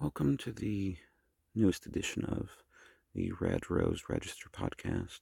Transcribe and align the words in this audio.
Welcome 0.00 0.38
to 0.38 0.52
the 0.52 0.96
newest 1.54 1.84
edition 1.84 2.24
of 2.24 2.48
the 3.14 3.32
Red 3.38 3.70
Rose 3.70 4.04
Register 4.08 4.48
podcast. 4.50 5.20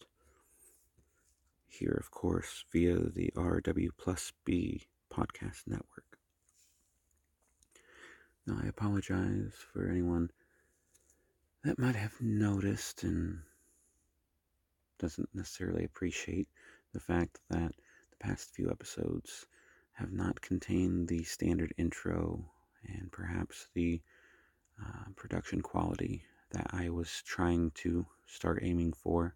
Here, 1.66 1.98
of 1.98 2.12
course, 2.12 2.64
via 2.70 2.96
the 2.96 3.32
RW 3.34 3.88
Plus 3.98 4.32
B 4.44 4.86
podcast 5.12 5.66
network. 5.66 6.20
Now, 8.46 8.60
I 8.62 8.68
apologize 8.68 9.52
for 9.72 9.88
anyone 9.88 10.30
that 11.64 11.80
might 11.80 11.96
have 11.96 12.14
noticed 12.20 13.02
and 13.02 13.40
doesn't 15.00 15.34
necessarily 15.34 15.82
appreciate 15.86 16.46
the 16.92 17.00
fact 17.00 17.40
that 17.50 17.72
the 18.12 18.16
past 18.20 18.54
few 18.54 18.70
episodes 18.70 19.44
have 19.94 20.12
not 20.12 20.40
contained 20.40 21.08
the 21.08 21.24
standard 21.24 21.74
intro 21.76 22.44
and 22.86 23.10
perhaps 23.10 23.66
the 23.74 24.00
uh, 24.82 25.10
production 25.16 25.60
quality 25.60 26.24
that 26.50 26.68
I 26.70 26.88
was 26.88 27.22
trying 27.26 27.72
to 27.76 28.06
start 28.26 28.60
aiming 28.62 28.92
for. 28.92 29.34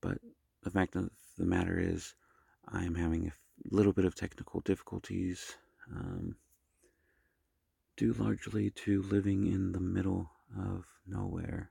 But 0.00 0.18
the 0.62 0.70
fact 0.70 0.96
of 0.96 1.10
the 1.38 1.46
matter 1.46 1.78
is, 1.78 2.14
I'm 2.68 2.94
having 2.94 3.28
a 3.28 3.74
little 3.74 3.92
bit 3.92 4.04
of 4.04 4.14
technical 4.14 4.60
difficulties, 4.60 5.56
um, 5.94 6.36
due 7.96 8.12
largely 8.12 8.70
to 8.70 9.02
living 9.02 9.46
in 9.46 9.72
the 9.72 9.80
middle 9.80 10.30
of 10.58 10.84
nowhere. 11.06 11.70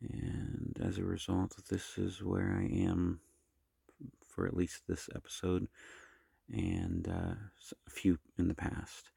And 0.00 0.78
as 0.80 0.98
a 0.98 1.04
result, 1.04 1.54
this 1.68 1.98
is 1.98 2.22
where 2.22 2.56
I 2.56 2.66
am 2.66 3.20
for 4.28 4.46
at 4.46 4.56
least 4.56 4.86
this 4.86 5.08
episode 5.14 5.66
and 6.52 7.08
uh, 7.08 7.34
a 7.86 7.90
few 7.90 8.18
in 8.38 8.48
the 8.48 8.54
past. 8.54 9.10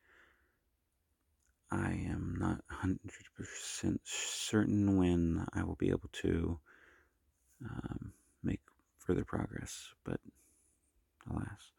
I 1.72 1.92
am 2.10 2.36
not 2.38 2.62
100% 2.84 4.00
certain 4.04 4.98
when 4.98 5.46
I 5.54 5.64
will 5.64 5.76
be 5.76 5.90
able 5.90 6.10
to 6.24 6.60
um, 7.64 8.14
make 8.44 8.60
further 8.98 9.24
progress, 9.24 9.94
but 10.04 10.20
alas. 11.30 11.72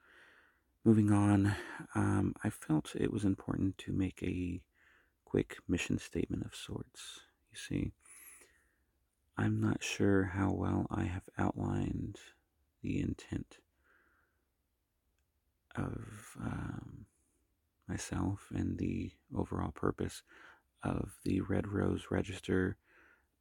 Moving 0.85 1.13
on, 1.13 1.55
um, 1.95 2.35
I 2.43 2.51
felt 2.51 2.97
it 2.97 3.13
was 3.13 3.25
important 3.25 3.79
to 3.79 3.93
make 3.93 4.23
a 4.23 4.61
quick 5.25 5.59
mission 5.69 5.99
statement 5.99 6.45
of 6.45 6.55
sorts. 6.55 7.21
You 7.53 7.59
see, 7.59 7.93
I'm 9.37 9.61
not 9.61 9.83
sure 9.85 10.25
how 10.25 10.53
well 10.53 10.87
I 10.91 11.05
have 11.05 11.29
outlined 11.39 12.19
the 12.83 12.99
intent 12.99 13.59
of 15.77 16.37
um, 16.41 17.02
myself 17.93 18.47
and 18.55 18.79
the 18.79 19.11
overall 19.37 19.71
purpose 19.71 20.23
of 20.83 21.13
the 21.25 21.43
Red 21.43 21.69
Rose 21.69 22.07
Register, 22.11 22.77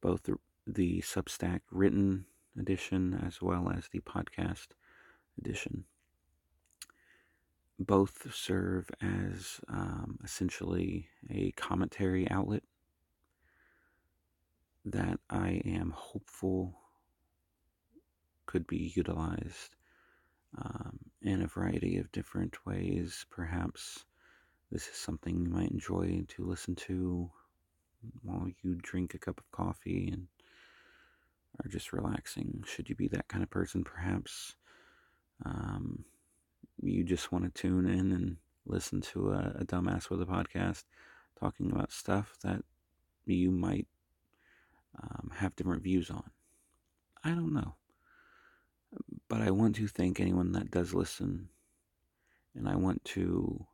both 0.02 0.28
the, 0.66 1.00
Substack 1.00 1.60
written 1.70 2.26
edition 2.58 3.18
as 3.26 3.40
well 3.40 3.72
as 3.74 3.88
the 3.88 4.00
podcast 4.00 4.68
edition. 5.38 5.84
Both 7.78 8.32
serve 8.34 8.90
as 9.00 9.58
um, 9.68 10.18
essentially 10.22 11.08
a 11.30 11.52
commentary 11.52 12.30
outlet 12.30 12.62
that 14.84 15.18
I 15.30 15.62
am 15.64 15.94
hopeful 15.96 16.78
could 18.44 18.66
be 18.66 18.92
utilized 18.94 19.76
um, 20.58 20.98
in 21.22 21.40
a 21.40 21.46
variety 21.46 21.96
of 21.96 22.12
different 22.12 22.66
ways, 22.66 23.24
perhaps 23.30 24.04
this 24.72 24.88
is 24.88 24.96
something 24.96 25.38
you 25.42 25.50
might 25.50 25.70
enjoy 25.70 26.24
to 26.28 26.46
listen 26.46 26.74
to 26.74 27.30
while 28.22 28.48
you 28.62 28.74
drink 28.76 29.12
a 29.12 29.18
cup 29.18 29.38
of 29.38 29.50
coffee 29.52 30.08
and 30.10 30.26
are 31.62 31.68
just 31.68 31.92
relaxing. 31.92 32.64
Should 32.66 32.88
you 32.88 32.94
be 32.94 33.08
that 33.08 33.28
kind 33.28 33.42
of 33.42 33.50
person, 33.50 33.84
perhaps 33.84 34.56
um, 35.44 36.04
you 36.80 37.04
just 37.04 37.30
want 37.30 37.44
to 37.44 37.50
tune 37.50 37.86
in 37.86 38.12
and 38.12 38.36
listen 38.64 39.02
to 39.02 39.32
a, 39.32 39.56
a 39.60 39.64
dumbass 39.66 40.08
with 40.08 40.22
a 40.22 40.26
podcast 40.26 40.84
talking 41.38 41.70
about 41.70 41.92
stuff 41.92 42.34
that 42.42 42.62
you 43.26 43.50
might 43.50 43.86
um, 45.02 45.30
have 45.34 45.54
different 45.54 45.82
views 45.82 46.10
on. 46.10 46.30
I 47.22 47.30
don't 47.30 47.52
know. 47.52 47.74
But 49.28 49.42
I 49.42 49.50
want 49.50 49.76
to 49.76 49.86
thank 49.86 50.18
anyone 50.18 50.52
that 50.52 50.70
does 50.70 50.94
listen, 50.94 51.48
and 52.54 52.68
I 52.68 52.76
want 52.76 53.04
to 53.06 53.66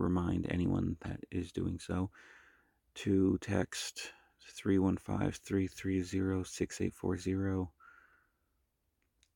remind 0.00 0.46
anyone 0.50 0.96
that 1.02 1.20
is 1.30 1.52
doing 1.52 1.78
so 1.78 2.10
to 2.94 3.38
text 3.40 4.12
315 4.54 5.32
330 5.32 6.44
6840 6.44 7.70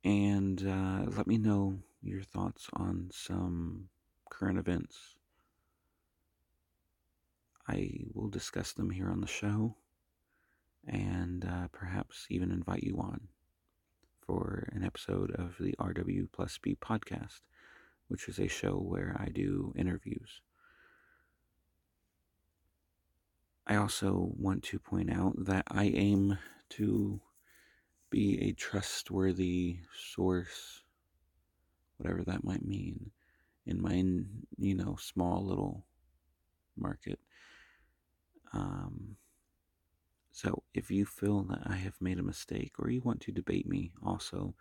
and 0.04 0.66
uh, 0.66 1.10
let 1.16 1.26
me 1.26 1.38
know 1.38 1.78
your 2.02 2.22
thoughts 2.22 2.68
on 2.74 3.08
some 3.12 3.88
current 4.30 4.58
events. 4.58 5.16
I 7.66 8.04
will 8.12 8.28
discuss 8.28 8.72
them 8.72 8.90
here 8.90 9.08
on 9.08 9.22
the 9.22 9.26
show 9.26 9.76
and 10.86 11.44
uh, 11.46 11.68
perhaps 11.72 12.26
even 12.28 12.50
invite 12.50 12.82
you 12.82 12.98
on 12.98 13.28
for 14.26 14.68
an 14.72 14.84
episode 14.84 15.30
of 15.30 15.56
the 15.58 15.74
RW 15.78 16.28
Plus 16.30 16.58
B 16.58 16.76
podcast, 16.78 17.40
which 18.08 18.28
is 18.28 18.38
a 18.38 18.48
show 18.48 18.74
where 18.74 19.16
I 19.18 19.28
do 19.28 19.72
interviews. 19.76 20.42
I 23.66 23.76
also 23.76 24.32
want 24.36 24.62
to 24.64 24.78
point 24.78 25.10
out 25.10 25.32
that 25.46 25.64
I 25.68 25.84
aim 25.84 26.38
to 26.70 27.20
be 28.10 28.40
a 28.42 28.52
trustworthy 28.52 29.78
source, 29.96 30.82
whatever 31.96 32.22
that 32.24 32.44
might 32.44 32.64
mean, 32.64 33.10
in 33.66 33.80
my, 33.80 33.94
you 34.58 34.74
know, 34.74 34.96
small 35.00 35.44
little 35.44 35.86
market. 36.76 37.18
Um, 38.52 39.16
so 40.30 40.62
if 40.74 40.90
you 40.90 41.06
feel 41.06 41.42
that 41.44 41.62
I 41.64 41.76
have 41.76 42.00
made 42.00 42.18
a 42.18 42.22
mistake 42.22 42.72
or 42.78 42.90
you 42.90 43.00
want 43.00 43.20
to 43.22 43.32
debate 43.32 43.66
me, 43.66 43.92
also 44.04 44.54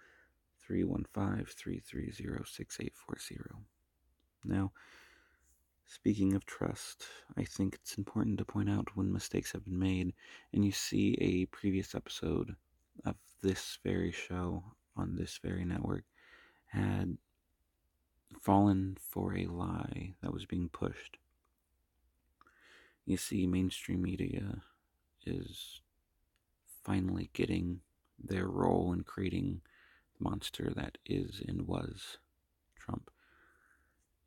315 0.66 1.46
330 1.46 2.44
6840. 2.46 3.66
Now, 4.46 4.72
Speaking 5.94 6.34
of 6.34 6.44
trust, 6.44 7.06
I 7.38 7.44
think 7.44 7.76
it's 7.76 8.00
important 8.00 8.40
to 8.40 8.46
point 8.46 8.68
out 8.68 8.96
when 8.96 9.14
mistakes 9.14 9.52
have 9.52 9.64
been 9.64 9.78
made, 9.78 10.14
and 10.52 10.66
you 10.66 10.72
see 10.72 11.16
a 11.22 11.46
previous 11.56 11.94
episode 11.94 12.56
of 13.06 13.16
this 13.44 13.78
very 13.84 14.12
show 14.12 14.64
on 14.98 15.16
this 15.16 15.40
very 15.44 15.64
network 15.64 16.04
had 16.66 17.16
fallen 18.42 18.98
for 19.00 19.38
a 19.38 19.46
lie 19.46 20.16
that 20.24 20.34
was 20.34 20.48
being 20.48 20.68
pushed. 20.68 21.20
You 23.06 23.16
see, 23.16 23.46
mainstream 23.46 24.02
media 24.02 24.64
is 25.28 25.82
finally 26.84 27.30
getting 27.34 27.82
their 28.18 28.48
role 28.48 28.94
in 28.94 29.04
creating 29.04 29.62
the 30.18 30.24
monster 30.28 30.74
that 30.76 30.98
is 31.06 31.40
and 31.48 31.68
was 31.68 32.18
Trump 32.80 33.12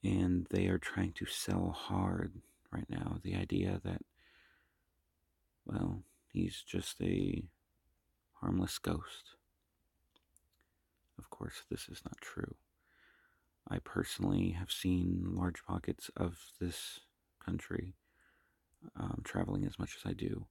and 0.03 0.47
they 0.51 0.67
are 0.67 0.79
trying 0.79 1.13
to 1.13 1.27
sell 1.27 1.71
hard 1.77 2.35
right 2.73 2.89
now 2.89 3.19
the 3.23 3.35
idea 3.35 3.81
that, 3.85 4.03
well, 5.65 6.03
he's 6.33 6.63
just 6.63 7.01
a 7.01 7.45
harmless 8.35 8.79
ghost. 8.79 9.35
Of 11.19 11.31
course, 11.31 11.63
this 11.71 11.89
is 11.89 12.03
not 12.05 12.21
true. 12.21 12.57
I 13.69 13.79
personally 13.79 14.51
have 14.51 14.71
seen 14.71 15.25
large 15.35 15.65
pockets 15.65 16.11
of 16.17 16.39
this 16.61 17.01
country, 17.45 17.95
um, 18.95 19.23
traveling 19.25 19.65
as 19.65 19.79
much 19.79 19.97
as 19.97 20.09
I 20.09 20.13
do, 20.13 20.47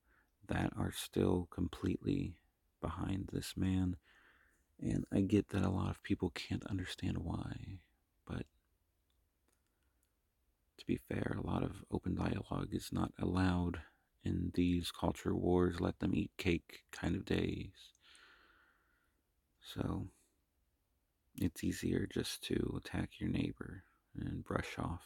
that 0.47 0.73
are 0.77 0.91
still 0.91 1.47
completely 1.51 2.35
behind 2.81 3.29
this 3.31 3.53
man. 3.55 3.95
And 4.81 5.05
I 5.13 5.21
get 5.21 5.49
that 5.49 5.63
a 5.63 5.69
lot 5.69 5.89
of 5.89 6.03
people 6.03 6.31
can't 6.31 6.65
understand 6.65 7.19
why, 7.19 7.79
but 8.25 8.45
to 10.77 10.85
be 10.85 10.99
fair, 11.09 11.37
a 11.37 11.45
lot 11.45 11.63
of 11.63 11.83
open 11.91 12.15
dialogue 12.15 12.69
is 12.71 12.89
not 12.91 13.11
allowed 13.19 13.81
in 14.23 14.51
these 14.55 14.91
culture 14.91 15.35
wars, 15.35 15.79
let 15.79 15.99
them 15.99 16.15
eat 16.15 16.31
cake 16.37 16.83
kind 16.91 17.15
of 17.15 17.25
days. 17.25 17.93
So 19.61 20.07
it's 21.37 21.63
easier 21.63 22.07
just 22.11 22.43
to 22.43 22.75
attack 22.77 23.11
your 23.19 23.29
neighbor 23.29 23.83
and 24.17 24.43
brush 24.43 24.77
off 24.77 25.01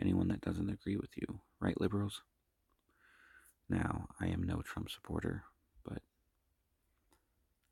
anyone 0.00 0.28
that 0.28 0.40
doesn't 0.40 0.70
agree 0.70 0.96
with 0.96 1.10
you, 1.16 1.40
right, 1.60 1.80
liberals? 1.80 2.22
Now, 3.68 4.08
I 4.20 4.26
am 4.26 4.42
no 4.42 4.62
Trump 4.62 4.90
supporter, 4.90 5.44
but 5.84 6.02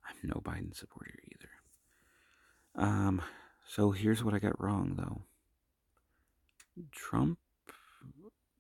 I'm 0.08 0.17
no 0.25 0.40
Biden 0.40 0.75
supporter 0.75 1.14
either. 1.32 2.84
Um, 2.87 3.23
so 3.67 3.90
here's 3.90 4.25
what 4.25 4.34
I 4.34 4.38
got 4.38 4.61
wrong, 4.61 4.94
though. 4.96 5.23
Trump 6.91 7.39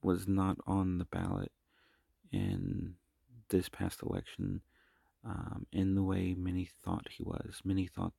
was 0.02 0.26
not 0.26 0.58
on 0.66 0.98
the 0.98 1.04
ballot 1.06 1.52
in 2.30 2.94
this 3.48 3.68
past 3.68 4.02
election 4.02 4.60
um, 5.24 5.66
in 5.72 5.94
the 5.94 6.02
way 6.02 6.34
many 6.34 6.68
thought 6.84 7.08
he 7.10 7.22
was. 7.22 7.60
Many 7.64 7.86
thought 7.86 8.12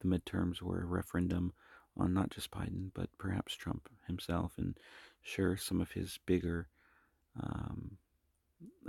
the 0.00 0.08
midterms 0.08 0.62
were 0.62 0.82
a 0.82 0.86
referendum 0.86 1.52
on 1.96 2.14
not 2.14 2.30
just 2.30 2.50
Biden, 2.50 2.90
but 2.94 3.08
perhaps 3.18 3.54
Trump 3.54 3.88
himself. 4.06 4.52
And 4.56 4.78
sure, 5.22 5.56
some 5.56 5.80
of 5.80 5.92
his 5.92 6.18
bigger 6.26 6.68
um, 7.42 7.98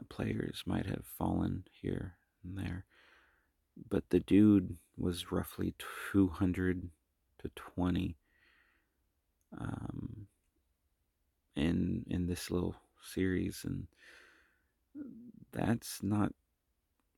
players 0.10 0.63
might 0.65 0.86
have 0.86 1.06
fallen 1.18 1.65
here 1.71 2.15
and 2.44 2.57
there. 2.57 2.86
But 3.89 4.10
the 4.10 4.19
dude 4.19 4.77
was 4.98 5.31
roughly 5.31 5.75
200 6.12 6.89
to 7.39 7.50
20 7.56 8.15
um, 9.60 10.27
in 11.57 12.06
in 12.09 12.27
this 12.27 12.50
little 12.50 12.75
series, 13.01 13.65
and 13.65 13.88
that's 15.51 16.01
not 16.04 16.31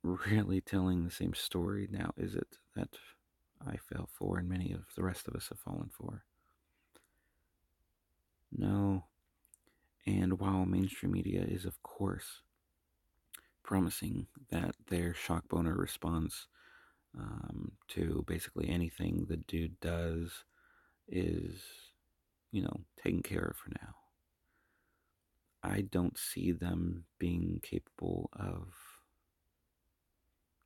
really 0.02 0.62
telling 0.62 1.04
the 1.04 1.12
same 1.12 1.34
story 1.34 1.88
now, 1.92 2.14
is 2.18 2.34
it? 2.36 2.58
That 2.76 2.90
I 3.68 3.76
fell 3.78 4.10
for, 4.12 4.38
and 4.40 4.48
many 4.48 4.72
of 4.72 4.86
the 4.96 5.04
rest 5.04 5.28
of 5.28 5.36
us 5.36 5.50
have 5.50 5.60
fallen 5.60 5.90
for. 5.92 6.24
No. 8.52 9.06
And 10.06 10.40
while 10.40 10.66
mainstream 10.66 11.12
media 11.12 11.42
is, 11.42 11.66
of 11.66 11.84
course, 11.84 12.42
promising 13.64 14.28
that 14.50 14.76
their 14.88 15.14
shock 15.14 15.48
boner 15.50 15.76
response 15.76 16.48
um, 17.18 17.74
to 17.90 18.24
basically 18.28 18.70
anything 18.70 19.26
the 19.28 19.38
dude 19.38 19.80
does 19.80 20.46
is, 21.08 21.62
you 22.52 22.62
know, 22.62 22.82
taken 23.04 23.22
care 23.22 23.44
of 23.44 23.58
for 23.58 23.70
now. 23.70 23.99
I 25.64 25.82
don't 25.82 26.18
see 26.18 26.52
them 26.52 27.06
being 27.18 27.60
capable 27.62 28.30
of 28.34 28.74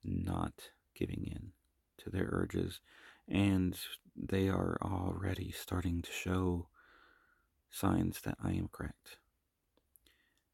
not 0.03 0.53
giving 0.93 1.25
in 1.25 1.51
to 1.99 2.09
their 2.09 2.29
urges, 2.31 2.79
and 3.27 3.77
they 4.15 4.49
are 4.49 4.77
already 4.81 5.51
starting 5.51 6.01
to 6.01 6.11
show 6.11 6.67
signs 7.71 8.21
that 8.21 8.37
I 8.43 8.51
am 8.51 8.69
correct. 8.71 9.17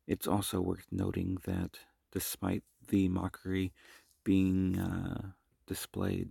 It's 0.08 0.28
also 0.28 0.62
worth 0.62 0.88
noting 0.92 1.38
that 1.46 1.78
despite 2.12 2.64
the 2.88 3.10
mockery 3.10 3.74
being 4.24 4.80
uh, 4.80 5.32
displayed 5.68 6.30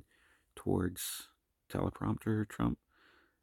towards 0.56 1.28
teleprompter 1.70 2.48
Trump, 2.48 2.78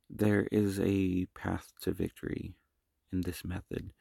there 0.10 0.48
is 0.52 0.80
a 0.80 1.26
path 1.34 1.72
to 1.82 1.92
victory 1.92 2.56
in 3.12 3.22
this 3.22 3.46
method. 3.46 3.92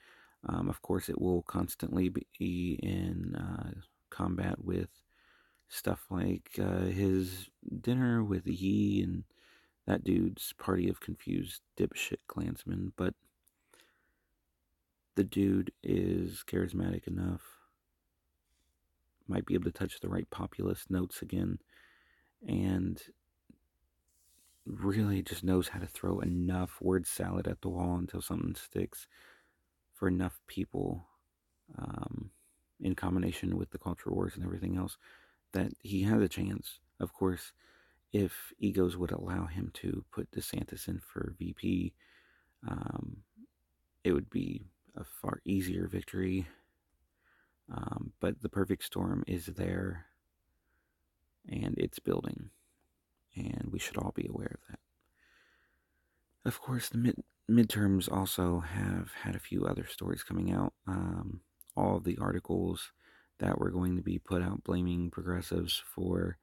Um, 0.46 0.68
of 0.68 0.82
course, 0.82 1.08
it 1.08 1.20
will 1.20 1.42
constantly 1.42 2.10
be 2.10 2.78
in 2.82 3.34
uh, 3.34 3.80
combat 4.10 4.62
with 4.62 4.88
stuff 5.68 6.04
like 6.10 6.50
uh, 6.60 6.84
his 6.84 7.48
dinner 7.80 8.22
with 8.22 8.46
Ye 8.46 9.02
and 9.02 9.24
that 9.86 10.04
dude's 10.04 10.52
party 10.58 10.88
of 10.88 11.00
confused 11.00 11.60
dipshit 11.78 12.20
clansmen, 12.28 12.92
but 12.96 13.14
the 15.14 15.24
dude 15.24 15.72
is 15.82 16.42
charismatic 16.46 17.06
enough, 17.06 17.42
might 19.28 19.46
be 19.46 19.54
able 19.54 19.64
to 19.64 19.72
touch 19.72 20.00
the 20.00 20.08
right 20.08 20.28
populist 20.30 20.90
notes 20.90 21.22
again, 21.22 21.58
and 22.46 23.02
really 24.66 25.22
just 25.22 25.44
knows 25.44 25.68
how 25.68 25.78
to 25.78 25.86
throw 25.86 26.20
enough 26.20 26.78
word 26.80 27.06
salad 27.06 27.46
at 27.46 27.60
the 27.60 27.68
wall 27.68 27.96
until 27.96 28.22
something 28.22 28.54
sticks 28.54 29.06
for 30.04 30.08
enough 30.08 30.38
people 30.46 31.02
um, 31.78 32.28
in 32.82 32.94
combination 32.94 33.56
with 33.56 33.70
the 33.70 33.78
culture 33.78 34.10
wars 34.10 34.34
and 34.34 34.44
everything 34.44 34.76
else 34.76 34.98
that 35.54 35.72
he 35.80 36.02
has 36.02 36.20
a 36.20 36.28
chance. 36.28 36.80
Of 37.00 37.14
course, 37.14 37.52
if 38.12 38.52
egos 38.58 38.98
would 38.98 39.12
allow 39.12 39.46
him 39.46 39.70
to 39.76 40.04
put 40.12 40.30
DeSantis 40.30 40.88
in 40.88 41.00
for 41.00 41.34
VP, 41.38 41.94
um, 42.68 43.16
it 44.04 44.12
would 44.12 44.28
be 44.28 44.66
a 44.94 45.04
far 45.04 45.40
easier 45.46 45.86
victory. 45.86 46.46
Um, 47.72 48.12
but 48.20 48.42
the 48.42 48.50
perfect 48.50 48.84
storm 48.84 49.24
is 49.26 49.46
there 49.46 50.04
and 51.48 51.74
it's 51.78 51.98
building, 51.98 52.50
and 53.36 53.68
we 53.70 53.78
should 53.78 53.96
all 53.96 54.12
be 54.14 54.26
aware 54.28 54.54
of 54.60 54.68
that. 54.68 54.83
Of 56.44 56.60
course, 56.60 56.88
the 56.88 56.98
mid- 56.98 57.24
midterms 57.50 58.10
also 58.10 58.60
have 58.60 59.12
had 59.12 59.34
a 59.34 59.40
few 59.40 59.64
other 59.66 59.86
stories 59.86 60.22
coming 60.22 60.52
out. 60.52 60.72
Um, 60.86 61.40
all 61.76 62.00
the 62.00 62.18
articles 62.18 62.92
that 63.38 63.58
were 63.58 63.70
going 63.70 63.96
to 63.96 64.02
be 64.02 64.18
put 64.18 64.42
out 64.42 64.62
blaming 64.64 65.10
progressives 65.10 65.82
for 65.94 66.38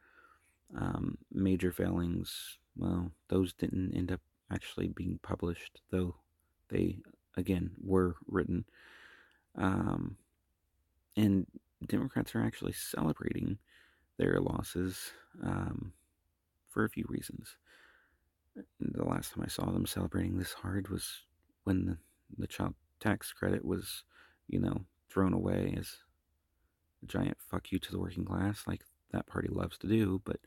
um, 0.76 1.18
major 1.32 1.72
failings, 1.72 2.58
well, 2.76 3.12
those 3.30 3.54
didn't 3.54 3.94
end 3.96 4.12
up 4.12 4.22
actually 4.52 4.90
being 4.90 5.20
published, 5.24 5.82
though 5.92 6.16
they, 6.70 7.00
again, 7.38 7.72
were 7.84 8.16
written. 8.28 8.66
Um, 9.58 10.18
and 11.16 11.46
Democrats 11.88 12.36
are 12.36 12.44
actually 12.44 12.74
celebrating 12.74 13.58
their 14.18 14.40
losses 14.40 15.12
um, 15.44 15.94
for 16.70 16.86
a 16.86 16.90
few 16.90 17.06
reasons. 17.10 17.58
The 18.80 19.04
last 19.04 19.34
time 19.34 19.44
I 19.46 19.50
saw 19.50 19.72
them 19.72 19.86
celebrating 19.86 20.38
this 20.38 20.54
hard 20.54 20.90
was 20.90 21.24
when 21.64 21.86
the, 21.86 21.98
the 22.38 22.48
child 22.48 22.74
tax 23.00 23.32
credit 23.32 23.64
was, 23.64 24.04
you 24.48 24.60
know, 24.60 24.86
thrown 25.10 25.34
away 25.34 25.76
as 25.78 25.98
a 27.04 27.06
giant 27.06 27.38
fuck 27.50 27.72
you 27.72 27.80
to 27.80 27.92
the 27.92 28.00
working 28.00 28.26
class, 28.26 28.64
like 28.68 28.84
that 29.12 29.28
party 29.28 29.48
loves 29.50 29.78
to 29.80 29.88
do. 29.88 30.22
But 30.26 30.40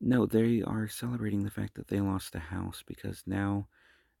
no, 0.00 0.26
they 0.26 0.62
are 0.62 0.88
celebrating 0.88 1.44
the 1.44 1.50
fact 1.50 1.74
that 1.74 1.88
they 1.88 2.00
lost 2.00 2.34
a 2.34 2.40
house 2.40 2.82
because 2.86 3.22
now 3.26 3.68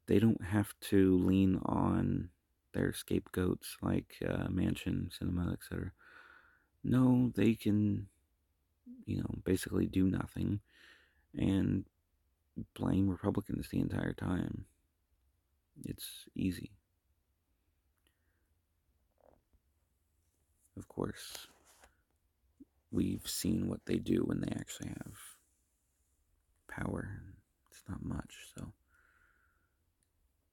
they 0.06 0.18
don't 0.18 0.42
have 0.44 0.74
to 0.80 1.18
lean 1.18 1.60
on 1.64 2.28
their 2.72 2.92
scapegoats 2.92 3.76
like 3.80 4.16
uh, 4.26 4.48
Manchin, 4.48 5.10
Sinema, 5.10 5.52
etc. 5.52 5.92
No, 6.82 7.32
they 7.34 7.54
can, 7.54 8.08
you 9.06 9.18
know, 9.18 9.34
basically 9.44 9.86
do 9.86 10.04
nothing 10.04 10.60
and 11.34 11.84
blame 12.74 13.08
Republicans 13.08 13.68
the 13.68 13.80
entire 13.80 14.12
time. 14.12 14.64
It's 15.84 16.26
easy. 16.34 16.70
Of 20.76 20.88
course, 20.88 21.46
we've 22.90 23.26
seen 23.26 23.68
what 23.68 23.80
they 23.86 23.96
do 23.96 24.22
when 24.24 24.40
they 24.40 24.52
actually 24.56 24.88
have 24.88 25.14
power. 26.68 27.22
It's 27.70 27.82
not 27.88 28.04
much, 28.04 28.34
so 28.56 28.72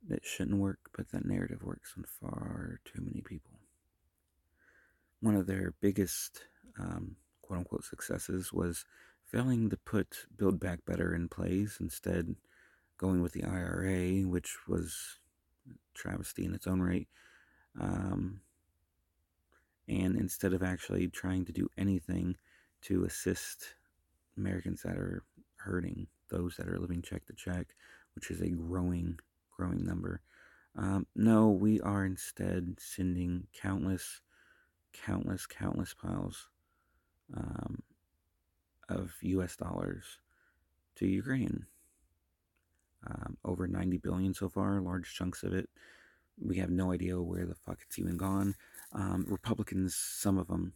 it 0.09 0.23
shouldn't 0.23 0.59
work, 0.59 0.79
but 0.95 1.09
that 1.09 1.25
narrative 1.25 1.63
works 1.63 1.93
on 1.97 2.03
far 2.03 2.79
too 2.85 3.01
many 3.01 3.21
people. 3.21 3.59
One 5.21 5.35
of 5.35 5.47
their 5.47 5.73
biggest 5.81 6.41
um, 6.79 7.15
quote 7.41 7.59
unquote 7.59 7.83
successes 7.83 8.51
was 8.53 8.85
failing 9.31 9.69
to 9.69 9.77
put 9.77 10.25
Build 10.35 10.59
Back 10.59 10.79
Better 10.85 11.15
in 11.15 11.29
place, 11.29 11.77
instead, 11.79 12.35
going 12.97 13.21
with 13.21 13.31
the 13.31 13.43
IRA, 13.43 14.27
which 14.27 14.67
was 14.67 15.19
travesty 15.93 16.45
in 16.45 16.53
its 16.53 16.67
own 16.67 16.81
right. 16.81 17.07
Um, 17.79 18.41
and 19.87 20.17
instead 20.17 20.53
of 20.53 20.63
actually 20.63 21.07
trying 21.07 21.45
to 21.45 21.53
do 21.53 21.69
anything 21.77 22.35
to 22.83 23.05
assist 23.05 23.75
Americans 24.37 24.81
that 24.83 24.97
are 24.97 25.23
hurting, 25.55 26.07
those 26.29 26.55
that 26.57 26.67
are 26.67 26.79
living 26.79 27.01
check 27.01 27.25
to 27.25 27.33
check, 27.33 27.67
which 28.15 28.31
is 28.31 28.41
a 28.41 28.49
growing, 28.49 29.17
growing 29.55 29.85
number. 29.85 30.21
Um, 30.77 31.05
no, 31.15 31.49
we 31.49 31.79
are 31.81 32.05
instead 32.05 32.77
sending 32.79 33.47
countless, 33.53 34.21
countless, 34.93 35.45
countless 35.45 35.93
piles 35.93 36.49
um, 37.35 37.81
of 38.91 39.13
U.S. 39.21 39.55
dollars 39.55 40.19
to 40.95 41.07
Ukraine. 41.07 41.65
Um, 43.07 43.37
over 43.43 43.67
90 43.67 43.97
billion 43.97 44.33
so 44.33 44.47
far, 44.47 44.79
large 44.79 45.15
chunks 45.15 45.43
of 45.43 45.53
it. 45.53 45.69
We 46.39 46.57
have 46.57 46.69
no 46.69 46.91
idea 46.91 47.19
where 47.19 47.45
the 47.45 47.55
fuck 47.55 47.79
it's 47.81 47.97
even 47.97 48.17
gone. 48.17 48.55
Um, 48.93 49.25
Republicans, 49.27 49.95
some 49.95 50.37
of 50.37 50.47
them 50.47 50.73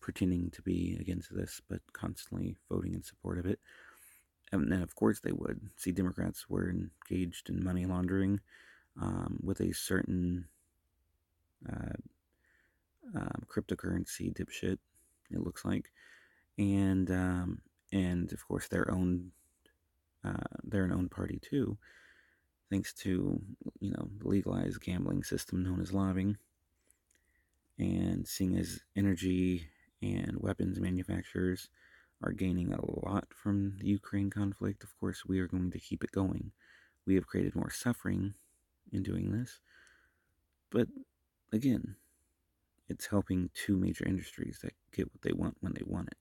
pretending 0.00 0.50
to 0.50 0.62
be 0.62 0.98
against 1.00 1.34
this, 1.34 1.62
but 1.68 1.80
constantly 1.92 2.56
voting 2.70 2.94
in 2.94 3.02
support 3.02 3.38
of 3.38 3.46
it. 3.46 3.58
And 4.52 4.70
then, 4.70 4.82
of 4.82 4.94
course, 4.94 5.20
they 5.20 5.32
would. 5.32 5.70
See, 5.76 5.92
Democrats 5.92 6.48
were 6.48 6.70
engaged 6.70 7.48
in 7.48 7.64
money 7.64 7.86
laundering 7.86 8.40
um, 9.00 9.40
with 9.42 9.60
a 9.60 9.72
certain 9.72 10.46
uh, 11.68 11.96
um, 13.14 13.44
cryptocurrency 13.48 14.32
dipshit, 14.32 14.78
it 15.30 15.40
looks 15.40 15.64
like. 15.64 15.90
And, 16.58 17.10
um, 17.10 17.62
and 17.92 18.32
of 18.32 18.46
course, 18.46 18.68
their 18.68 18.90
own, 18.90 19.32
uh, 20.24 20.58
their 20.64 20.84
own 20.92 21.08
party, 21.08 21.40
too, 21.42 21.78
thanks 22.70 22.92
to, 22.94 23.40
you 23.80 23.90
know, 23.92 24.08
the 24.18 24.28
legalized 24.28 24.80
gambling 24.82 25.24
system 25.24 25.62
known 25.64 25.80
as 25.80 25.92
lobbying 25.92 26.38
And 27.78 28.26
seeing 28.26 28.56
as 28.56 28.80
energy 28.96 29.68
and 30.02 30.36
weapons 30.40 30.80
manufacturers 30.80 31.68
are 32.22 32.32
gaining 32.32 32.72
a 32.72 33.06
lot 33.06 33.28
from 33.34 33.76
the 33.78 33.86
Ukraine 33.88 34.30
conflict, 34.30 34.82
of 34.84 34.98
course, 34.98 35.24
we 35.24 35.38
are 35.40 35.48
going 35.48 35.70
to 35.70 35.78
keep 35.78 36.04
it 36.04 36.12
going. 36.12 36.52
We 37.06 37.14
have 37.16 37.26
created 37.26 37.54
more 37.54 37.70
suffering 37.70 38.34
in 38.92 39.02
doing 39.02 39.32
this. 39.32 39.60
But 40.70 40.88
again, 41.52 41.96
it's 42.88 43.06
helping 43.06 43.50
two 43.54 43.76
major 43.76 44.06
industries 44.06 44.60
that 44.62 44.74
get 44.92 45.12
what 45.12 45.22
they 45.22 45.32
want 45.32 45.58
when 45.60 45.74
they 45.74 45.84
want 45.86 46.08
it. 46.08 46.18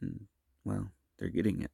And, 0.00 0.26
well, 0.64 0.90
they're 1.18 1.28
getting 1.28 1.62
it. 1.62 1.70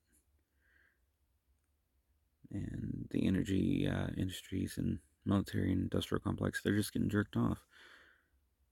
And 2.50 3.08
the 3.10 3.26
energy 3.26 3.88
uh, 3.88 4.08
industries 4.16 4.78
and 4.78 4.98
military 5.24 5.72
and 5.72 5.82
industrial 5.82 6.20
complex, 6.20 6.62
they're 6.62 6.76
just 6.76 6.92
getting 6.92 7.08
jerked 7.08 7.36
off. 7.36 7.64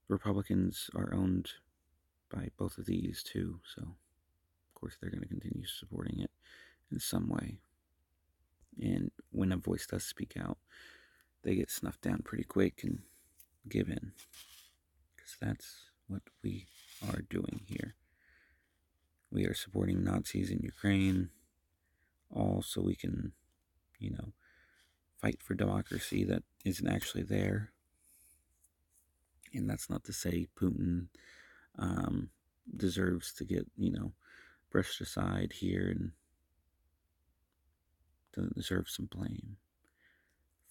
Republicans 0.07 0.89
are 0.95 1.13
owned 1.13 1.49
by 2.31 2.49
both 2.57 2.77
of 2.77 2.85
these 2.85 3.23
too, 3.23 3.59
so 3.75 3.81
of 3.81 4.73
course 4.73 4.95
they're 4.99 5.09
going 5.09 5.21
to 5.21 5.27
continue 5.27 5.65
supporting 5.65 6.19
it 6.19 6.31
in 6.91 6.99
some 6.99 7.29
way. 7.29 7.57
And 8.81 9.11
when 9.31 9.51
a 9.51 9.57
voice 9.57 9.85
does 9.85 10.03
speak 10.03 10.33
out, 10.39 10.57
they 11.43 11.55
get 11.55 11.69
snuffed 11.69 12.01
down 12.01 12.21
pretty 12.23 12.43
quick 12.43 12.83
and 12.83 12.99
give 13.67 13.89
in. 13.89 14.13
Because 15.15 15.37
that's 15.39 15.89
what 16.07 16.21
we 16.41 16.67
are 17.07 17.21
doing 17.29 17.61
here. 17.65 17.95
We 19.33 19.45
are 19.47 19.55
supporting 19.55 20.03
Nazis 20.03 20.51
in 20.51 20.59
Ukraine, 20.59 21.29
all 22.29 22.61
so 22.61 22.83
we 22.83 22.93
can, 22.93 23.31
you 23.97 24.11
know, 24.11 24.31
fight 25.19 25.41
for 25.41 25.55
democracy 25.55 26.23
that 26.25 26.43
isn't 26.63 26.87
actually 26.87 27.23
there. 27.23 27.71
And 29.51 29.67
that's 29.67 29.89
not 29.89 30.03
to 30.03 30.13
say 30.13 30.49
Putin 30.55 31.07
um, 31.79 32.29
deserves 32.77 33.33
to 33.33 33.43
get, 33.43 33.65
you 33.75 33.91
know, 33.91 34.13
brushed 34.69 35.01
aside 35.01 35.53
here 35.53 35.87
and 35.89 36.11
doesn't 38.35 38.55
deserve 38.55 38.87
some 38.87 39.09
blame. 39.11 39.57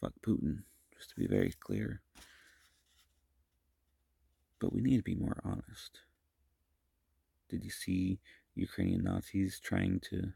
Fuck 0.00 0.12
Putin, 0.24 0.62
just 0.96 1.10
to 1.10 1.16
be 1.16 1.26
very 1.26 1.52
clear. 1.58 2.00
But 4.60 4.72
we 4.72 4.82
need 4.82 4.98
to 4.98 5.02
be 5.02 5.16
more 5.16 5.40
honest. 5.44 5.98
Did 7.48 7.64
you 7.64 7.70
see 7.70 8.20
Ukrainian 8.54 9.04
Nazis 9.04 9.60
trying 9.60 10.00
to 10.10 10.32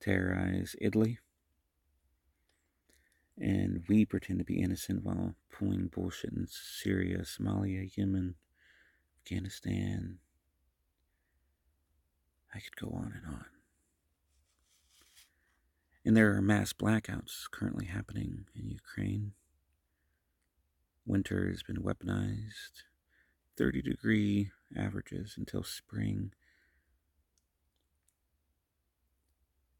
terrorize 0.00 0.76
Italy? 0.80 1.18
And 3.38 3.82
we 3.88 4.04
pretend 4.04 4.38
to 4.38 4.44
be 4.44 4.60
innocent 4.60 5.04
while 5.04 5.34
pulling 5.50 5.88
bullshit 5.88 6.32
in 6.32 6.46
Syria, 6.48 7.18
Somalia, 7.18 7.90
Yemen, 7.96 8.36
Afghanistan. 9.20 10.18
I 12.54 12.60
could 12.60 12.76
go 12.76 12.94
on 12.96 13.12
and 13.16 13.34
on. 13.34 13.46
And 16.04 16.16
there 16.16 16.36
are 16.36 16.42
mass 16.42 16.72
blackouts 16.72 17.50
currently 17.50 17.86
happening 17.86 18.46
in 18.54 18.70
Ukraine. 18.70 19.32
Winter 21.06 21.48
has 21.48 21.62
been 21.62 21.82
weaponized, 21.82 22.84
30 23.56 23.82
degree 23.82 24.50
averages 24.76 25.34
until 25.36 25.62
spring. 25.62 26.32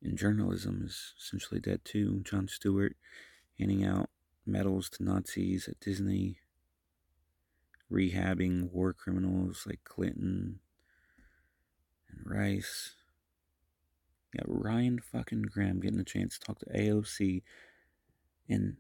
And 0.05 0.19
journalism 0.19 0.83
is 0.85 1.15
essentially 1.19 1.61
dead 1.61 1.81
too. 1.85 2.21
John 2.25 2.47
Stewart 2.47 2.95
handing 3.59 3.85
out 3.85 4.11
medals 4.47 4.91
to 4.91 5.03
Nazis 5.03 5.67
at 5.67 5.81
Disney, 5.81 6.41
rehabbing 7.91 8.71
war 8.71 8.93
criminals 8.93 9.65
like 9.67 9.81
Clinton 9.85 10.61
and 12.11 12.21
Rice. 12.25 12.93
Got 14.37 14.45
Ryan 14.47 14.99
fucking 14.99 15.43
Grim 15.43 15.81
getting 15.81 16.01
a 16.01 16.05
chance 16.05 16.39
to 16.39 16.47
talk 16.47 16.59
to 16.59 16.67
AOC 16.67 17.43
and 18.49 18.77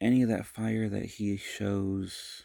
any 0.00 0.22
of 0.22 0.28
that 0.28 0.46
fire 0.46 0.88
that 0.88 1.04
he 1.04 1.36
shows 1.36 2.44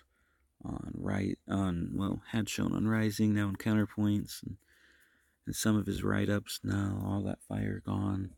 on 0.63 0.91
right 0.93 1.37
on 1.47 1.91
well 1.93 2.21
had 2.31 2.49
shown 2.49 2.73
on 2.73 2.87
Rising 2.87 3.33
now 3.33 3.47
on 3.47 3.55
Counterpoints 3.55 4.43
and 4.43 4.57
and 5.49 5.55
some 5.55 5.75
of 5.75 5.87
his 5.87 6.03
write 6.03 6.29
ups 6.29 6.59
now 6.63 7.01
all 7.03 7.23
that 7.23 7.41
fire 7.41 7.81
gone 7.83 8.35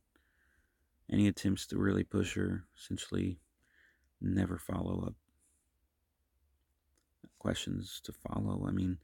any 1.11 1.27
attempts 1.27 1.67
to 1.67 1.77
really 1.77 2.05
push 2.05 2.35
her 2.35 2.63
essentially 2.79 3.37
never 4.21 4.57
follow 4.57 5.03
up. 5.07 5.15
Questions 7.37 7.99
to 8.05 8.13
follow. 8.13 8.65
I 8.65 8.71
mean, 8.71 8.99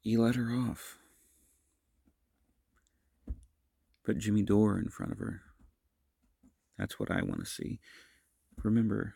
he 0.00 0.16
let 0.16 0.34
her 0.34 0.50
off. 0.50 0.98
Put 4.04 4.18
Jimmy 4.18 4.42
Dore 4.42 4.76
in 4.76 4.88
front 4.88 5.12
of 5.12 5.18
her. 5.18 5.42
That's 6.76 6.98
what 6.98 7.12
I 7.12 7.22
want 7.22 7.38
to 7.40 7.46
see. 7.46 7.78
Remember, 8.64 9.14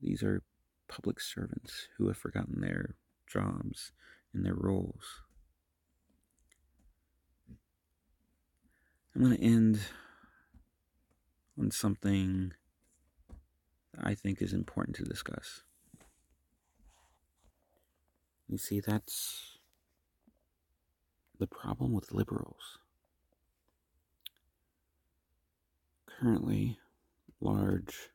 these 0.00 0.22
are 0.22 0.44
public 0.86 1.20
servants 1.20 1.88
who 1.96 2.06
have 2.06 2.16
forgotten 2.16 2.60
their 2.60 2.94
jobs 3.26 3.90
and 4.32 4.46
their 4.46 4.54
roles. 4.54 5.22
I'm 9.18 9.24
going 9.24 9.36
to 9.36 9.42
end 9.42 9.80
on 11.58 11.72
something 11.72 12.52
I 14.00 14.14
think 14.14 14.40
is 14.40 14.52
important 14.52 14.94
to 14.98 15.02
discuss. 15.02 15.62
You 18.46 18.58
see, 18.58 18.78
that's 18.78 19.58
the 21.40 21.48
problem 21.48 21.92
with 21.92 22.12
liberals. 22.12 22.78
Currently, 26.06 26.78
large, 27.40 28.10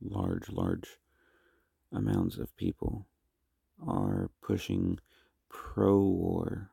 large, 0.00 0.48
large 0.48 0.96
amounts 1.92 2.38
of 2.38 2.56
people 2.56 3.06
are 3.86 4.30
pushing 4.40 4.98
pro 5.50 5.98
war 5.98 6.70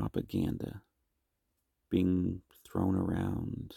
propaganda 0.00 0.80
being 1.90 2.40
thrown 2.64 2.94
around, 2.94 3.74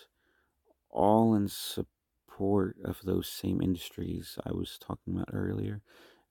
all 0.89 1.35
in 1.35 1.49
support 1.49 2.77
of 2.85 2.99
those 3.03 3.27
same 3.27 3.61
industries 3.61 4.37
I 4.45 4.53
was 4.53 4.77
talking 4.79 5.15
about 5.15 5.29
earlier. 5.33 5.81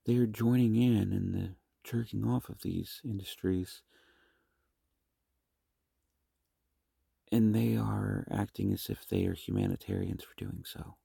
They 0.07 0.17
are 0.17 0.27
joining 0.27 0.77
in 0.77 1.13
in 1.13 1.33
the 1.33 1.55
jerking 1.85 2.25
off 2.25 2.49
of 2.49 2.63
these 2.63 3.01
industries. 3.05 3.83
And 7.31 7.55
they 7.55 7.77
are 7.77 8.27
acting 8.31 8.73
as 8.73 8.87
if 8.89 9.07
they 9.09 9.27
are 9.27 9.35
humanitarians 9.35 10.23
for 10.23 10.35
doing 10.37 10.63
so. 10.65 10.97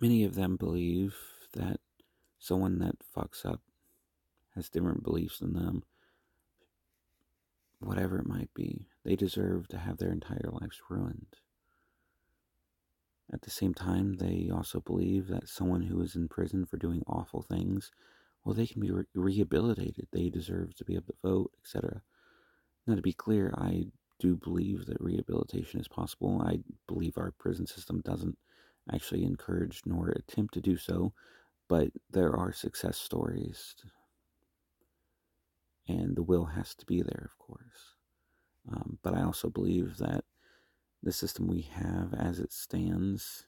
Many 0.00 0.24
of 0.24 0.34
them 0.34 0.56
believe 0.56 1.16
that 1.54 1.80
someone 2.38 2.78
that 2.78 2.96
fucks 3.16 3.46
up 3.46 3.60
has 4.56 4.68
different 4.68 5.04
beliefs 5.04 5.38
than 5.38 5.52
them 5.52 5.84
whatever 7.80 8.18
it 8.18 8.26
might 8.26 8.52
be, 8.54 8.88
they 9.04 9.16
deserve 9.16 9.68
to 9.68 9.78
have 9.78 9.98
their 9.98 10.12
entire 10.12 10.50
lives 10.50 10.80
ruined. 10.88 11.36
At 13.32 13.42
the 13.42 13.50
same 13.50 13.74
time, 13.74 14.14
they 14.14 14.50
also 14.52 14.80
believe 14.80 15.26
that 15.28 15.48
someone 15.48 15.82
who 15.82 16.00
is 16.00 16.14
in 16.14 16.28
prison 16.28 16.64
for 16.64 16.76
doing 16.76 17.02
awful 17.06 17.42
things, 17.42 17.90
well, 18.44 18.54
they 18.54 18.66
can 18.66 18.80
be 18.80 18.90
re- 18.90 19.04
rehabilitated. 19.14 20.06
They 20.12 20.30
deserve 20.30 20.74
to 20.76 20.84
be 20.84 20.94
able 20.94 21.06
to 21.06 21.28
vote, 21.28 21.50
etc. 21.60 22.02
Now, 22.86 22.94
to 22.94 23.02
be 23.02 23.12
clear, 23.12 23.52
I 23.56 23.86
do 24.20 24.36
believe 24.36 24.86
that 24.86 25.00
rehabilitation 25.00 25.80
is 25.80 25.88
possible. 25.88 26.40
I 26.46 26.60
believe 26.86 27.18
our 27.18 27.32
prison 27.32 27.66
system 27.66 28.00
doesn't 28.00 28.38
actually 28.94 29.24
encourage 29.24 29.82
nor 29.84 30.10
attempt 30.10 30.54
to 30.54 30.60
do 30.60 30.76
so, 30.76 31.12
but 31.68 31.90
there 32.10 32.34
are 32.34 32.52
success 32.52 32.96
stories 32.96 33.74
and 35.88 36.16
the 36.16 36.22
will 36.22 36.46
has 36.46 36.74
to 36.76 36.86
be 36.86 37.02
there, 37.02 37.30
of 37.30 37.38
course. 37.38 37.94
Um, 38.70 38.98
but 39.02 39.14
I 39.14 39.22
also 39.22 39.48
believe 39.48 39.98
that 39.98 40.24
the 41.02 41.12
system 41.12 41.46
we 41.46 41.62
have 41.62 42.14
as 42.14 42.40
it 42.40 42.52
stands 42.52 43.44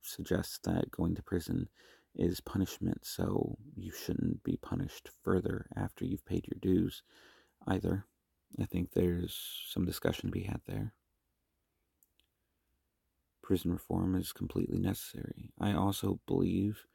suggests 0.00 0.58
that 0.64 0.90
going 0.90 1.14
to 1.14 1.22
prison 1.22 1.68
is 2.14 2.40
punishment, 2.40 3.06
so 3.06 3.56
you 3.76 3.92
shouldn't 3.92 4.42
be 4.42 4.56
punished 4.56 5.10
further 5.22 5.66
after 5.76 6.04
you've 6.04 6.26
paid 6.26 6.46
your 6.46 6.58
dues 6.60 7.02
either. 7.66 8.04
I 8.60 8.66
think 8.66 8.92
there's 8.92 9.64
some 9.68 9.86
discussion 9.86 10.28
to 10.28 10.32
be 10.32 10.42
had 10.42 10.60
there. 10.66 10.92
Prison 13.42 13.72
reform 13.72 14.14
is 14.14 14.32
completely 14.32 14.78
necessary. 14.78 15.50
I 15.58 15.72
also 15.72 16.20
believe 16.26 16.86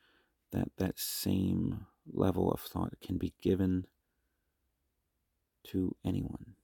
that 0.51 0.69
that 0.77 0.99
same 0.99 1.87
level 2.11 2.51
of 2.51 2.61
thought 2.61 2.93
can 3.01 3.17
be 3.17 3.33
given 3.41 3.85
to 5.67 5.95
anyone 6.05 6.55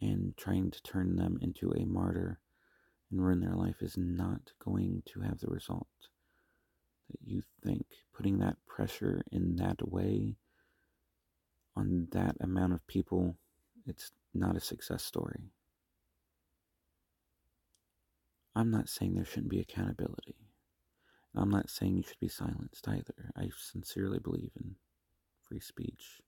and 0.00 0.36
trying 0.36 0.70
to 0.70 0.82
turn 0.82 1.16
them 1.16 1.38
into 1.40 1.72
a 1.72 1.84
martyr 1.84 2.38
and 3.10 3.24
ruin 3.24 3.40
their 3.40 3.54
life 3.54 3.80
is 3.80 3.96
not 3.96 4.52
going 4.58 5.02
to 5.06 5.20
have 5.20 5.38
the 5.38 5.48
result 5.48 5.88
that 7.10 7.20
you 7.24 7.42
think. 7.64 7.86
Putting 8.14 8.38
that 8.38 8.56
pressure 8.66 9.22
in 9.30 9.56
that 9.56 9.86
way 9.86 10.36
on 11.76 12.08
that 12.12 12.36
amount 12.40 12.72
of 12.72 12.86
people, 12.86 13.36
it's 13.86 14.10
not 14.34 14.56
a 14.56 14.60
success 14.60 15.04
story. 15.04 15.50
I'm 18.54 18.70
not 18.70 18.88
saying 18.88 19.14
there 19.14 19.24
shouldn't 19.24 19.50
be 19.50 19.60
accountability. 19.60 20.36
I'm 21.34 21.50
not 21.50 21.68
saying 21.68 21.96
you 21.96 22.02
should 22.02 22.18
be 22.18 22.28
silenced 22.28 22.88
either. 22.88 23.30
I 23.36 23.50
sincerely 23.58 24.18
believe 24.18 24.52
in 24.56 24.76
free 25.42 25.60
speech. 25.60 26.22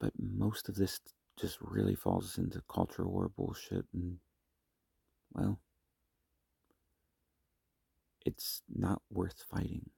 But 0.00 0.12
most 0.18 0.68
of 0.68 0.76
this 0.76 1.00
just 1.38 1.58
really 1.60 1.94
falls 1.94 2.38
into 2.38 2.62
culture 2.68 3.06
war 3.06 3.30
bullshit 3.34 3.86
and, 3.92 4.18
well, 5.32 5.60
it's 8.24 8.62
not 8.74 9.02
worth 9.10 9.44
fighting. 9.50 9.90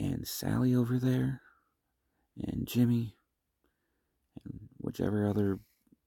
And 0.00 0.26
Sally 0.26 0.74
over 0.74 0.98
there, 0.98 1.42
and 2.40 2.66
Jimmy, 2.66 3.16
and 4.44 4.68
whichever 4.78 5.26
other 5.26 5.58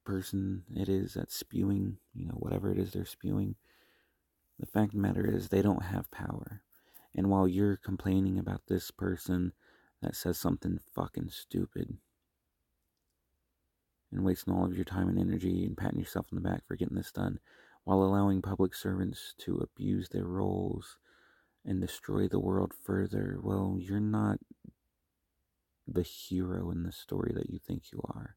person 0.06 0.64
it 0.76 0.88
is 0.90 1.14
that's 1.14 1.36
spewing, 1.36 1.98
you 2.14 2.26
know, 2.26 2.36
whatever 2.36 2.72
it 2.72 2.80
is 2.80 2.92
they're 2.92 3.06
spewing, 3.06 3.56
the 4.60 4.66
fact 4.66 4.94
of 4.94 5.02
the 5.02 5.08
matter 5.08 5.30
is 5.30 5.50
they 5.50 5.62
don't 5.62 5.84
have 5.84 6.10
power. 6.12 6.62
And 7.14 7.30
while 7.30 7.48
you're 7.48 7.78
complaining 7.78 8.40
about 8.40 8.62
this 8.68 8.92
person 8.92 9.52
that 10.02 10.16
says 10.16 10.38
something 10.38 10.80
fucking 10.96 11.30
stupid. 11.30 11.98
And 14.12 14.24
wasting 14.26 14.54
all 14.54 14.66
of 14.66 14.76
your 14.76 14.84
time 14.84 15.08
and 15.08 15.20
energy 15.20 15.66
and 15.66 15.78
patting 15.78 16.00
yourself 16.00 16.28
on 16.32 16.42
the 16.42 16.50
back 16.50 16.68
for 16.68 16.76
getting 16.76 16.98
this 16.98 17.12
done, 17.12 17.40
while 17.84 18.04
allowing 18.04 18.42
public 18.42 18.76
servants 18.76 19.34
to 19.40 19.58
abuse 19.58 20.10
their 20.10 20.26
roles 20.26 20.98
and 21.66 21.80
destroy 21.80 22.28
the 22.28 22.40
world 22.40 22.74
further, 22.84 23.40
well, 23.42 23.78
you're 23.80 24.00
not 24.00 24.40
the 25.88 26.04
hero 26.04 26.72
in 26.72 26.84
the 26.84 26.92
story 26.92 27.32
that 27.34 27.50
you 27.50 27.60
think 27.60 27.92
you 27.92 28.02
are. 28.06 28.36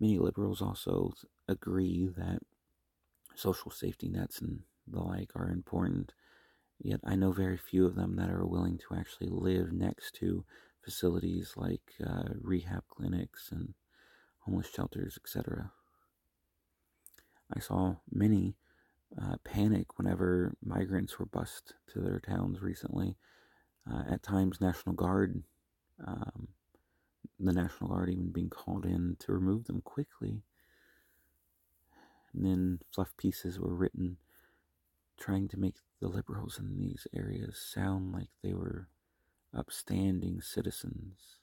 Many 0.00 0.18
liberals 0.18 0.62
also 0.62 1.12
agree 1.46 2.08
that 2.16 2.40
social 3.34 3.70
safety 3.70 4.08
nets 4.08 4.40
and 4.40 4.60
the 4.86 5.00
like 5.00 5.30
are 5.36 5.50
important, 5.50 6.12
yet 6.80 7.00
I 7.04 7.14
know 7.14 7.32
very 7.32 7.56
few 7.56 7.86
of 7.86 7.94
them 7.94 8.16
that 8.16 8.30
are 8.30 8.46
willing 8.46 8.78
to 8.78 8.94
actually 8.96 9.28
live 9.28 9.72
next 9.72 10.14
to 10.16 10.44
facilities 10.82 11.54
like 11.56 11.92
uh, 12.04 12.30
rehab 12.40 12.84
clinics 12.88 13.50
and 13.52 13.74
homeless 14.40 14.68
shelters, 14.74 15.18
etc. 15.22 15.72
I 17.54 17.60
saw 17.60 17.96
many 18.10 18.54
uh, 19.20 19.36
panic 19.44 19.98
whenever 19.98 20.54
migrants 20.64 21.18
were 21.18 21.26
bused 21.26 21.74
to 21.92 22.00
their 22.00 22.20
towns 22.20 22.62
recently. 22.62 23.16
Uh, 23.90 24.04
at 24.10 24.22
times, 24.22 24.60
National 24.60 24.94
Guard, 24.94 25.42
um, 26.06 26.48
the 27.38 27.52
National 27.52 27.90
Guard 27.90 28.10
even 28.10 28.30
being 28.30 28.50
called 28.50 28.84
in 28.84 29.16
to 29.20 29.32
remove 29.32 29.64
them 29.64 29.80
quickly. 29.80 30.42
And 32.32 32.44
then 32.44 32.78
fluff 32.94 33.16
pieces 33.16 33.58
were 33.58 33.74
written 33.74 34.18
trying 35.20 35.46
to 35.48 35.58
make 35.58 35.76
the 36.00 36.08
liberals 36.08 36.58
in 36.58 36.76
these 36.76 37.06
areas 37.14 37.56
sound 37.56 38.12
like 38.12 38.30
they 38.42 38.54
were 38.54 38.88
upstanding 39.56 40.40
citizens 40.40 41.36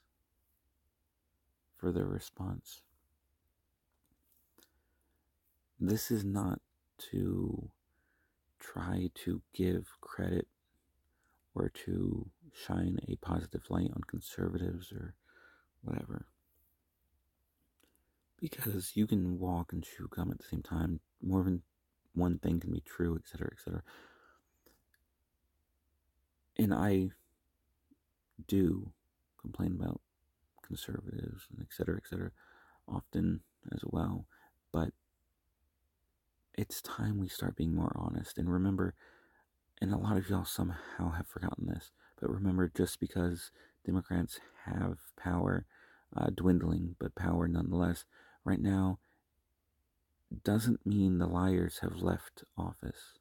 for 1.78 1.92
their 1.92 2.06
response 2.06 2.82
this 5.80 6.10
is 6.10 6.24
not 6.24 6.60
to 6.98 7.70
try 8.58 9.10
to 9.14 9.40
give 9.54 9.86
credit 10.00 10.48
or 11.54 11.68
to 11.68 12.28
shine 12.52 12.98
a 13.08 13.16
positive 13.16 13.62
light 13.68 13.90
on 13.94 14.02
conservatives 14.08 14.92
or 14.92 15.14
whatever. 15.82 16.26
Because 18.40 18.92
you 18.94 19.06
can 19.06 19.38
walk 19.38 19.72
and 19.72 19.84
chew 19.84 20.08
gum 20.08 20.30
at 20.30 20.38
the 20.38 20.44
same 20.44 20.62
time. 20.62 21.00
More 21.22 21.42
than 21.42 21.62
one 22.14 22.38
thing 22.38 22.60
can 22.60 22.72
be 22.72 22.80
true, 22.80 23.16
etc., 23.16 23.50
etc. 23.52 23.82
And 26.56 26.74
I 26.74 27.10
do 28.46 28.92
complain 29.40 29.76
about 29.78 30.00
conservatives 30.62 31.46
and 31.50 31.64
etc., 31.64 31.96
etc., 31.96 32.30
often 32.86 33.40
as 33.72 33.80
well. 33.84 34.26
But 34.72 34.90
it's 36.54 36.82
time 36.82 37.18
we 37.18 37.28
start 37.28 37.56
being 37.56 37.74
more 37.74 37.92
honest. 37.94 38.38
And 38.38 38.52
remember, 38.52 38.94
and 39.80 39.92
a 39.92 39.98
lot 39.98 40.16
of 40.16 40.28
y'all 40.28 40.44
somehow 40.44 41.12
have 41.12 41.28
forgotten 41.28 41.66
this, 41.66 41.92
but 42.20 42.30
remember, 42.30 42.70
just 42.74 42.98
because 42.98 43.52
Democrats 43.86 44.40
have 44.64 44.98
power, 45.16 45.66
uh, 46.16 46.30
dwindling, 46.34 46.96
but 46.98 47.14
power 47.14 47.46
nonetheless, 47.46 48.04
right 48.44 48.60
now, 48.60 48.98
doesn't 50.44 50.84
mean 50.86 51.18
the 51.18 51.26
liars 51.26 51.78
have 51.80 52.02
left 52.02 52.44
office. 52.56 53.18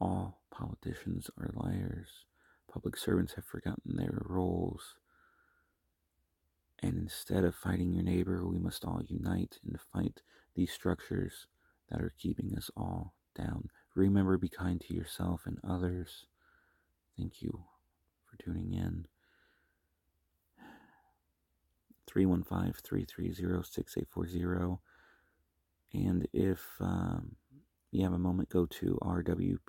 All 0.00 0.40
politicians 0.50 1.30
are 1.38 1.50
liars. 1.54 2.08
Public 2.72 2.96
servants 2.96 3.34
have 3.34 3.44
forgotten 3.44 3.96
their 3.96 4.22
roles. 4.24 4.96
And 6.82 6.98
instead 6.98 7.44
of 7.44 7.54
fighting 7.54 7.92
your 7.92 8.04
neighbor, 8.04 8.46
we 8.46 8.58
must 8.58 8.84
all 8.84 9.02
unite 9.06 9.58
and 9.64 9.78
fight 9.92 10.22
these 10.54 10.72
structures 10.72 11.46
that 11.90 12.00
are 12.00 12.12
keeping 12.18 12.54
us 12.56 12.70
all 12.76 13.14
down. 13.34 13.68
Remember, 13.94 14.36
be 14.36 14.48
kind 14.48 14.80
to 14.82 14.94
yourself 14.94 15.42
and 15.46 15.58
others. 15.66 16.26
Thank 17.16 17.40
you 17.40 17.64
for 18.26 18.36
tuning 18.42 18.74
in. 18.74 19.06
315 22.16 22.72
330 22.82 23.62
6840. 23.62 24.80
And 25.92 26.26
if 26.32 26.62
um, 26.80 27.36
you 27.92 28.04
have 28.04 28.14
a 28.14 28.18
moment, 28.18 28.48
go 28.48 28.64
to 28.64 28.98
rwplusb.page, 29.02 29.60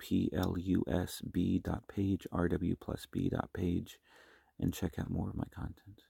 rwplusb.page, 2.32 3.98
and 4.60 4.72
check 4.72 4.98
out 4.98 5.10
more 5.10 5.28
of 5.28 5.36
my 5.36 5.44
content. 5.54 6.04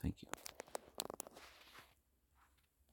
Thank 0.00 0.22
you. 0.22 0.28